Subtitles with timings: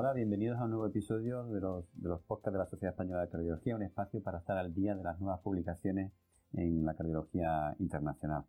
[0.00, 3.22] Hola, bienvenidos a un nuevo episodio de los, de los podcasts de la Sociedad Española
[3.22, 6.12] de Cardiología, un espacio para estar al día de las nuevas publicaciones
[6.52, 8.44] en la cardiología internacional.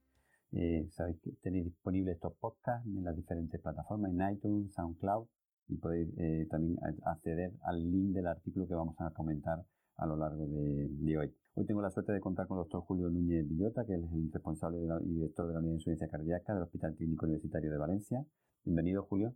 [0.52, 5.26] Eh, sabéis que tenéis disponibles estos podcasts en las diferentes plataformas, en iTunes, SoundCloud,
[5.70, 9.66] y podéis eh, también acceder al link del artículo que vamos a comentar
[9.98, 11.34] a lo largo de, hoy.
[11.56, 14.32] Hoy tengo la suerte de contar con el doctor Julio Núñez Villota, que es el
[14.32, 18.24] responsable y director de la Unidad de Insuficiencia Cardíaca del Hospital Clínico Universitario de Valencia.
[18.64, 19.34] Bienvenido, Julio.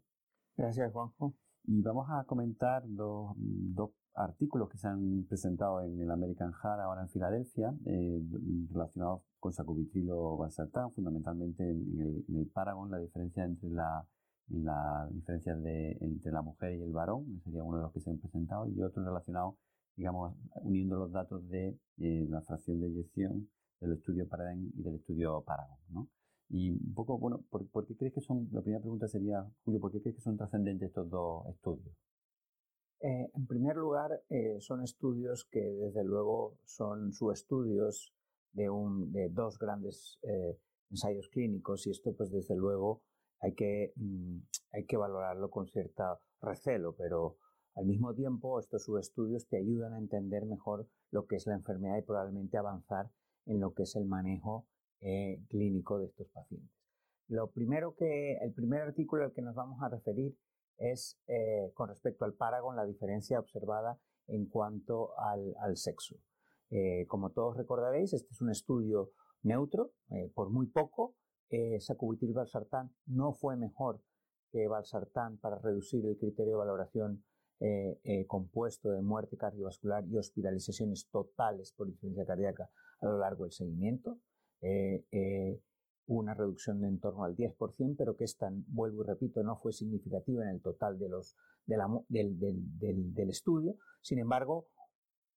[0.55, 1.33] Gracias, Juanjo.
[1.65, 3.35] Y vamos a comentar dos,
[4.15, 8.21] artículos que se han presentado en el American Heart ahora en Filadelfia, eh,
[8.71, 14.05] relacionados con sacubitrilo valsartán, fundamentalmente en el, Paragon, la diferencia entre la,
[14.49, 18.11] la diferencia de, entre la mujer y el varón, sería uno de los que se
[18.11, 19.57] han presentado, y otro relacionado,
[19.95, 24.95] digamos, uniendo los datos de eh, la fracción de eyección del estudio Paradigm y del
[24.95, 26.07] estudio Paragon, ¿no?
[26.55, 29.91] Y un poco, bueno, ¿por, qué crees que son, la primera pregunta sería, Julio, ¿por
[29.91, 31.97] qué crees que son trascendentes estos dos estudios?
[32.99, 38.13] Eh, en primer lugar, eh, son estudios que desde luego son subestudios
[38.51, 40.55] de, un, de dos grandes eh,
[40.91, 43.01] ensayos clínicos y esto pues desde luego
[43.39, 44.37] hay que, mm,
[44.73, 47.37] hay que valorarlo con cierta recelo, pero
[47.73, 51.97] al mismo tiempo estos subestudios te ayudan a entender mejor lo que es la enfermedad
[51.97, 53.09] y probablemente avanzar
[53.47, 54.67] en lo que es el manejo
[55.05, 56.71] eh, clínico de estos pacientes.
[57.27, 60.33] Lo primero que, el primer artículo al que nos vamos a referir
[60.77, 66.15] es eh, con respecto al Paragon, la diferencia observada en cuanto al, sexo.
[66.69, 69.91] Eh, como todos recordaréis, este es un estudio neutro,
[70.33, 71.17] por muy poco.
[71.79, 74.01] sacubitril valsartán no fue mejor
[74.51, 77.25] que valsartán para reducir el criterio de valoración
[78.27, 82.69] compuesto de muerte cardiovascular y hospitalizaciones totales por insuficiencia cardíaca
[83.01, 84.17] a lo largo del seguimiento.
[84.63, 85.59] Eh, eh,
[86.05, 89.71] una reducción de en torno al 10%, pero que esta, vuelvo y repito, no fue
[89.71, 93.77] significativa en el total de los, del, estudio.
[94.01, 94.67] Sin embargo,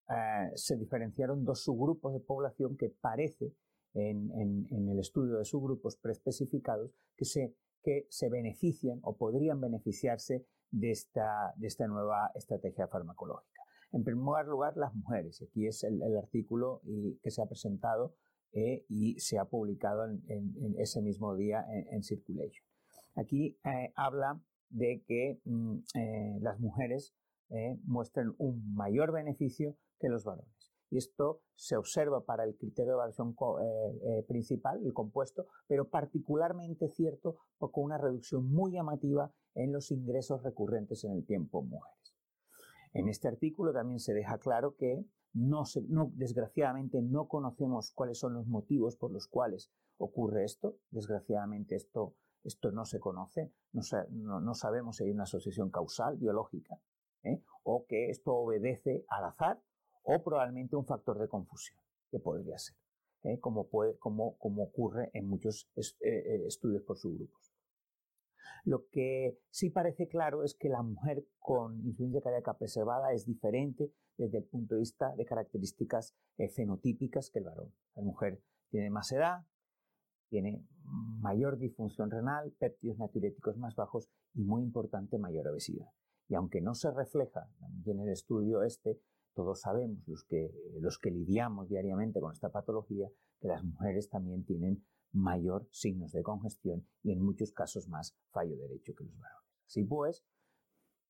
[0.09, 3.53] eh, se diferenciaron dos subgrupos de población que parece
[3.93, 10.91] en, el estudio de subgrupos preespecificados que se, que se benefician o podrían beneficiarse de
[10.91, 13.61] esta, de esta nueva estrategia farmacológica.
[13.93, 15.41] En primer lugar, las mujeres.
[15.41, 18.15] Aquí es el, el artículo y, que se ha presentado
[18.53, 22.65] eh, y se ha publicado en, ese mismo día en, Circulation.
[23.15, 27.13] Aquí eh, habla de que mm, eh, las mujeres
[27.85, 30.73] muestran un mayor beneficio que los varones.
[30.89, 33.35] Y esto se observa para el criterio de evaluación
[34.27, 41.05] principal, el compuesto, pero particularmente cierto con una reducción muy llamativa en los ingresos recurrentes
[41.05, 41.97] en el tiempo mujeres.
[42.93, 45.05] En este artículo también se deja claro que
[45.37, 45.63] no,
[46.13, 50.77] desgraciadamente no conocemos cuáles son los motivos por los cuales ocurre esto.
[50.89, 56.79] Desgraciadamente esto, esto no se conoce, no, no, sabemos si hay una asociación causal biológica
[57.23, 57.41] ¿eh?
[57.63, 59.61] o que esto obedece al azar
[60.03, 62.77] o probablemente un factor de confusión, que podría ser,
[63.23, 63.39] ¿eh?
[63.39, 67.53] como, puede, como, como, ocurre en muchos eh, estudios por subgrupos.
[68.63, 73.91] Lo que sí parece claro es que la mujer con insuficiencia cardíaca preservada es diferente
[74.17, 77.73] desde el punto de vista de características eh, fenotípicas que el varón.
[77.95, 79.45] La mujer tiene más edad,
[80.29, 80.65] tiene
[81.19, 85.87] mayor disfunción renal, péptidos natriuréticos más bajos y, muy importante, mayor obesidad.
[86.27, 87.49] Y aunque no se refleja
[87.85, 88.99] en el estudio este,
[89.33, 90.51] todos sabemos, los que,
[90.81, 93.07] los que lidiamos diariamente con esta patología,
[93.39, 98.57] que las mujeres también tienen mayor signos de congestión y en muchos casos más fallo
[98.57, 99.47] derecho que los varones.
[99.67, 100.25] Así pues,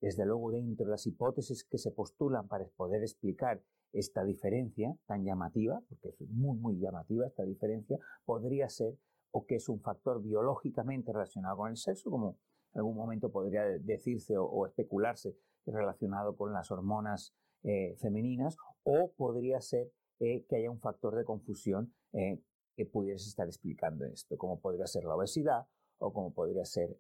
[0.02, 3.62] desde luego dentro de las hipótesis que se postulan para poder explicar
[3.94, 8.98] esta diferencia tan llamativa, porque es muy, muy llamativa esta diferencia, podría ser
[9.32, 12.38] o que es un factor biológicamente relacionado con el sexo, como
[12.74, 15.36] en algún momento podría decirse o, especularse
[15.66, 21.26] relacionado con las hormonas eh, femeninas, o podría ser eh, que haya un factor de
[21.26, 22.42] confusión eh,
[22.76, 25.68] que pudieras estar explicando esto, como podría ser la obesidad
[25.98, 27.00] o como podría ser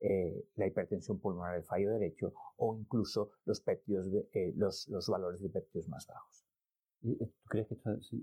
[0.00, 3.62] eh, la hipertensión pulmonar del fallo derecho o incluso los,
[4.54, 6.44] los, los, valores de péptidos más bajos.
[7.02, 7.76] ¿Y ¿Tú crees que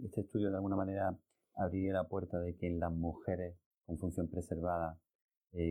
[0.05, 1.17] este estudio de alguna manera
[1.55, 3.55] abriría la puerta de que en las mujeres
[3.85, 4.99] con función preservada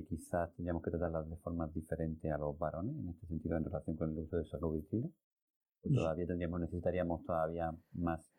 [0.08, 3.96] quizás tendríamos que tratarlas de forma diferente a los varones en este sentido en relación
[3.96, 5.10] con el uso de salubritilo?
[5.84, 8.31] ¿O todavía tendríamos, necesitaríamos todavía más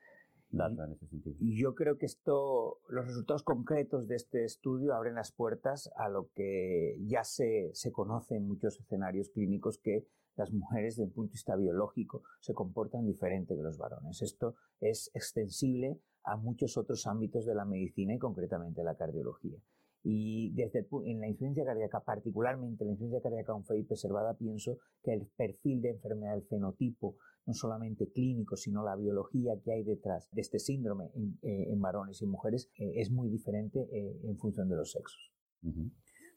[1.40, 6.10] y yo creo que esto, los resultados concretos de este estudio abren las puertas a
[6.10, 10.06] lo que ya se, se conoce en muchos escenarios clínicos que
[10.36, 14.22] las mujeres, desde un punto de vista biológico, se comportan diferente que los varones.
[14.22, 19.58] Esto es extensible a muchos otros ámbitos de la medicina y concretamente la cardiología.
[20.04, 25.14] Y desde en la insuficiencia cardíaca, particularmente la insuficiencia cardíaca con fe preservada, pienso que
[25.14, 30.30] el perfil de enfermedad, el fenotipo, no solamente clínico, sino la biología que hay detrás
[30.32, 34.70] de este síndrome en, eh, varones y mujeres, eh, es muy diferente eh, en función
[34.70, 35.32] de los sexos.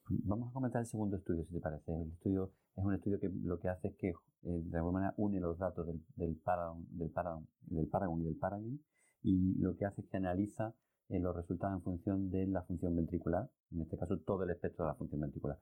[0.09, 1.93] Vamos a comentar el segundo estudio, si te parece.
[1.93, 5.41] El estudio es un estudio que lo que hace es que de alguna manera une
[5.41, 8.81] los datos del, del, Paragon, del, Paragon, del Paragon y del Paragon
[9.23, 10.77] y lo que hace es que analiza
[11.09, 14.91] los resultados en función de la función ventricular, en este caso todo el espectro de
[14.91, 15.59] la función ventricular.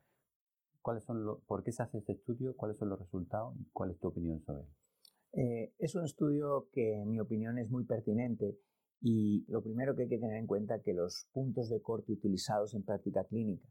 [0.83, 2.55] ¿Cuáles son los, ¿Por qué se hace este estudio?
[2.57, 3.57] ¿Cuáles son los resultados?
[3.59, 4.69] ¿Y cuál es tu opinión sobre él?
[5.37, 8.57] Eh, es un estudio que, en mi opinión, es muy pertinente
[9.01, 12.13] y lo primero que hay que tener en cuenta es que los puntos de corte
[12.13, 13.69] utilizados en práctica clínica,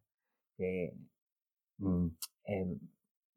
[1.77, 2.07] mm,
[2.43, 2.79] em,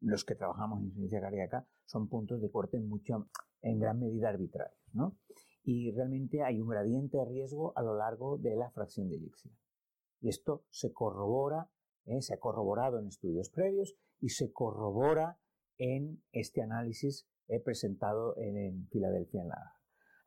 [0.01, 3.29] los que trabajamos en insuficiencia cardíaca, son puntos de corte mucho,
[3.61, 5.17] en gran medida arbitrarios, ¿no?
[5.63, 9.53] Y realmente hay un gradiente de riesgo a lo largo de la fracción de eyección.
[10.21, 11.69] Y esto se corrobora,
[12.05, 12.21] ¿eh?
[12.21, 15.39] se ha corroborado en estudios previos y se corrobora
[15.77, 19.73] en este análisis he presentado en, Filadelfia en la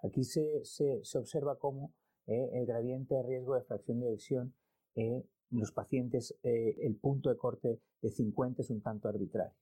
[0.02, 1.92] Aquí se, se, observa cómo
[2.26, 4.54] eh, el gradiente de riesgo de fracción de eyección
[4.94, 9.54] en los pacientes, eh, el punto de corte de 50 es un tanto arbitrario.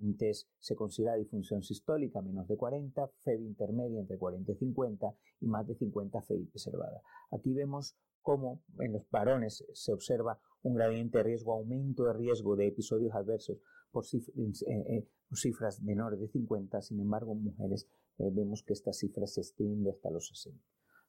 [0.00, 5.46] Entonces se considera disfunción sistólica menos de 40, FEB intermedia entre 40 y 50 y
[5.46, 7.00] más de 50 FEB preservada.
[7.30, 12.56] Aquí vemos cómo en los varones se observa un gradiente de riesgo, aumento de riesgo
[12.56, 13.58] de episodios adversos
[13.94, 17.88] por eh, cifras menores de 50, sin embargo en mujeres
[18.18, 20.60] eh, vemos que esta cifra se extiende hasta los 60.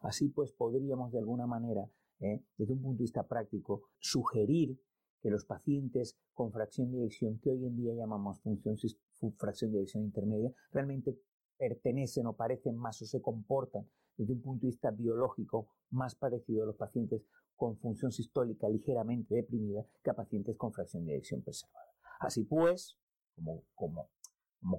[0.01, 1.89] Así pues podríamos de alguna manera,
[2.19, 4.79] eh, desde un punto de vista práctico, sugerir
[5.19, 8.77] que los pacientes con fracción de eyección, que hoy en día llamamos función,
[9.35, 11.19] fracción de eyección intermedia, realmente
[11.57, 16.63] pertenecen o parecen más o se comportan desde un punto de vista biológico más parecido
[16.63, 21.41] a los pacientes con función sistólica ligeramente deprimida que a pacientes con fracción de eyección
[21.41, 21.94] preservada.
[22.19, 22.97] Así pues,
[23.73, 24.09] como,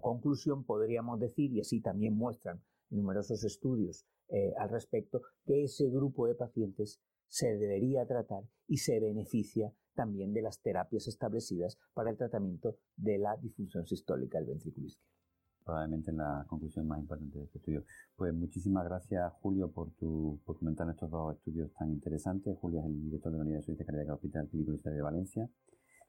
[0.01, 6.27] conclusión podríamos decir, y así también muestran numerosos estudios eh, al respecto, que ese grupo
[6.27, 12.17] de pacientes se debería tratar y se beneficia también de las terapias establecidas para el
[12.17, 15.17] tratamiento de la disfunción sistólica del ventrículo izquierdo.
[15.65, 17.85] Probablemente la conclusión más importante de este estudio.
[18.15, 22.57] Pues muchísimas gracias, Julio, por, tu, comentar estos dos estudios tan interesantes.
[22.57, 25.51] Julio es el director de la Unidad de Servicio Cardíaca del Hospital Clínico de Valencia.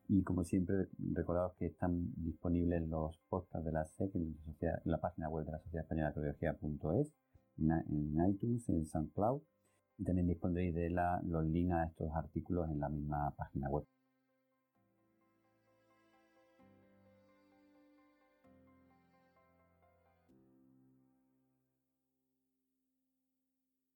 [0.09, 4.38] Y como siempre, recordados que están disponibles los podcasts de la SEC en,
[4.86, 7.13] la página web de la Sociedad Española de Cardiología.es,
[7.57, 9.42] en, en, iTunes, en SoundCloud.
[9.98, 13.86] Y también dispondréis de los links a estos artículos en la misma página web.